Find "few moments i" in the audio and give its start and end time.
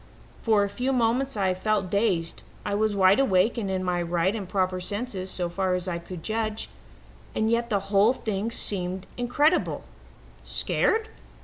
0.67-1.53